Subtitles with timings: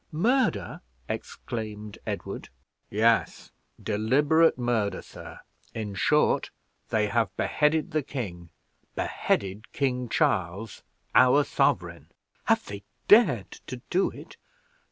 [0.11, 2.49] "Murder!" exclaimed Edward.
[2.89, 5.41] "Yes, deliberate murder, sir;
[5.75, 6.49] in short,
[6.89, 8.49] they have beheaded King
[10.09, 10.81] Charles,
[11.13, 12.09] our sovereign."
[12.45, 14.37] "Have they dared to do it?"